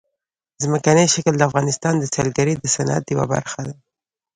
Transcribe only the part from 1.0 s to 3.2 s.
شکل د افغانستان د سیلګرۍ د صنعت